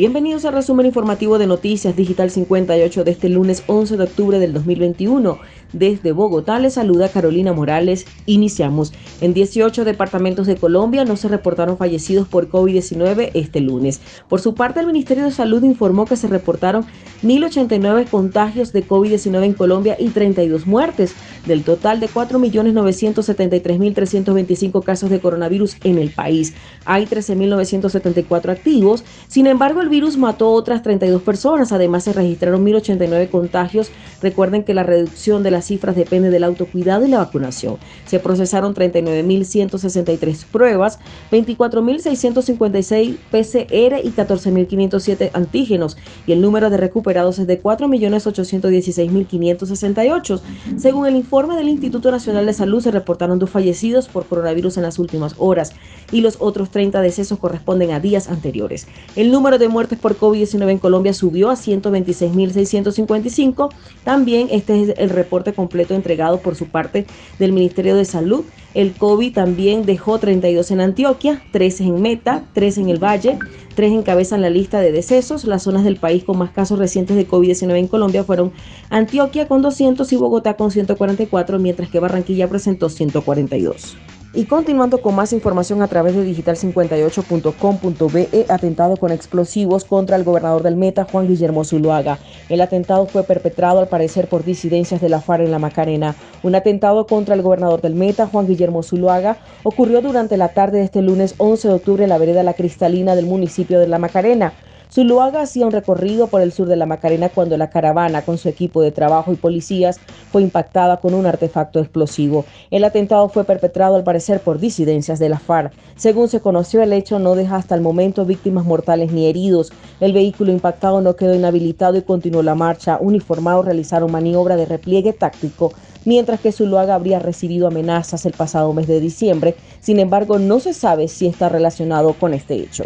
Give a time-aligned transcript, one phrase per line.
[0.00, 4.54] Bienvenidos al resumen informativo de Noticias Digital 58 de este lunes 11 de octubre del
[4.54, 5.38] 2021.
[5.74, 8.06] Desde Bogotá les saluda Carolina Morales.
[8.24, 8.94] Iniciamos.
[9.20, 14.00] En 18 departamentos de Colombia no se reportaron fallecidos por COVID-19 este lunes.
[14.26, 16.86] Por su parte, el Ministerio de Salud informó que se reportaron
[17.22, 21.14] 1.089 contagios de COVID-19 en Colombia y 32 muertes,
[21.46, 26.54] del total de 4.973.325 casos de coronavirus en el país.
[26.84, 29.04] Hay 13.974 activos.
[29.28, 31.70] Sin embargo, el virus mató otras 32 personas.
[31.72, 33.90] Además, se registraron 1.089 contagios.
[34.20, 37.78] Recuerden que la reducción de la cifras depende del autocuidado y la vacunación.
[38.06, 40.98] Se procesaron 39.163 pruebas,
[41.30, 50.40] 24.656 PCR y 14.507 antígenos y el número de recuperados es de 4.816.568.
[50.76, 54.82] Según el informe del Instituto Nacional de Salud, se reportaron dos fallecidos por coronavirus en
[54.82, 55.72] las últimas horas
[56.10, 58.88] y los otros 30 decesos corresponden a días anteriores.
[59.14, 63.72] El número de muertes por COVID-19 en Colombia subió a 126.655.
[64.02, 67.06] También este es el reporte completo entregado por su parte
[67.38, 68.44] del Ministerio de Salud.
[68.72, 73.38] El COVID también dejó 32 en Antioquia, 13 en Meta, 3 en el Valle,
[73.74, 75.44] 3 encabezan la lista de decesos.
[75.44, 78.52] Las zonas del país con más casos recientes de COVID-19 en Colombia fueron
[78.88, 83.96] Antioquia con 200 y Bogotá con 144, mientras que Barranquilla presentó 142.
[84.32, 90.62] Y continuando con más información a través de digital58.com.be, atentado con explosivos contra el gobernador
[90.62, 92.20] del Meta, Juan Guillermo Zuluaga.
[92.48, 96.14] El atentado fue perpetrado al parecer por disidencias de la FARC en la Macarena.
[96.44, 100.84] Un atentado contra el gobernador del Meta, Juan Guillermo Zuluaga, ocurrió durante la tarde de
[100.84, 104.52] este lunes 11 de octubre en la vereda La Cristalina del municipio de La Macarena.
[104.92, 108.48] Zuluaga hacía un recorrido por el sur de la Macarena cuando la caravana con su
[108.48, 110.00] equipo de trabajo y policías
[110.32, 112.44] fue impactada con un artefacto explosivo.
[112.72, 115.72] El atentado fue perpetrado al parecer por disidencias de la FARC.
[115.94, 119.72] Según se conoció, el hecho no deja hasta el momento víctimas mortales ni heridos.
[120.00, 122.98] El vehículo impactado no quedó inhabilitado y continuó la marcha.
[123.00, 125.72] Uniformados realizaron maniobra de repliegue táctico
[126.04, 129.54] mientras que Zuluaga habría recibido amenazas el pasado mes de diciembre.
[129.80, 132.84] Sin embargo, no se sabe si está relacionado con este hecho.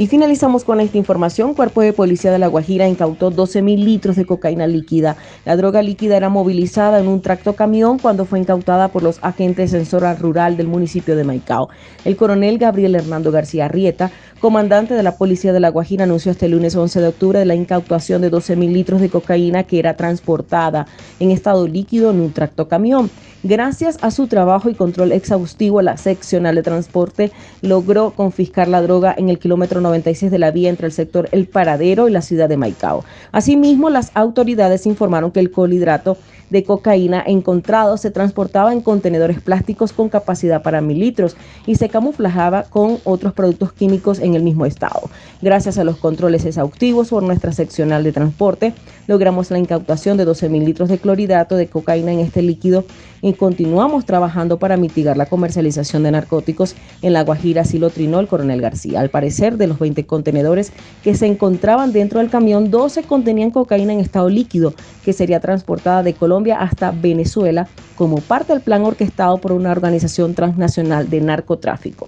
[0.00, 1.54] Y finalizamos con esta información.
[1.54, 5.16] Cuerpo de Policía de La Guajira incautó 12 mil litros de cocaína líquida.
[5.44, 9.72] La droga líquida era movilizada en un tracto camión cuando fue incautada por los agentes
[9.72, 11.68] censora rural del municipio de Maicao.
[12.04, 16.48] El coronel Gabriel Hernando García Rieta, comandante de la Policía de La Guajira, anunció este
[16.48, 20.86] lunes 11 de octubre la incautación de 12 mil litros de cocaína que era transportada
[21.18, 23.10] en estado líquido en un tracto camión.
[23.44, 27.30] Gracias a su trabajo y control exhaustivo, la seccional de transporte
[27.62, 31.46] logró confiscar la droga en el kilómetro 96 de la vía entre el sector El
[31.46, 33.04] Paradero y la ciudad de Maicao.
[33.32, 36.16] Asimismo, las autoridades informaron que el colhidrato
[36.50, 41.36] de cocaína encontrado se transportaba en contenedores plásticos con capacidad para mil litros
[41.66, 45.10] y se camuflajaba con otros productos químicos en el mismo estado.
[45.42, 48.74] Gracias a los controles exhaustivos por nuestra seccional de transporte,
[49.06, 52.84] logramos la incautación de 12 mil litros de clorhidrato de cocaína en este líquido
[53.20, 58.60] y continuamos trabajando para mitigar la comercialización de narcóticos en la Guajira, silotrinó el coronel
[58.60, 59.00] García.
[59.00, 60.72] Al parecer, de los 20 contenedores
[61.02, 66.02] que se encontraban dentro del camión, 12 contenían cocaína en estado líquido que sería transportada
[66.02, 67.66] de Colombia hasta Venezuela
[67.96, 72.06] como parte del plan orquestado por una organización transnacional de narcotráfico.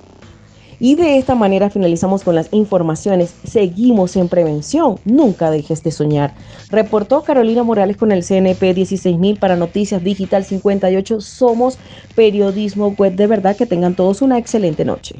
[0.78, 3.34] Y de esta manera finalizamos con las informaciones.
[3.42, 5.00] Seguimos en prevención.
[5.04, 6.32] Nunca dejes de soñar.
[6.70, 11.20] Reportó Carolina Morales con el CNP 16000 para Noticias Digital 58.
[11.20, 11.76] Somos
[12.14, 13.56] periodismo web de verdad.
[13.56, 15.16] Que tengan todos una excelente noche.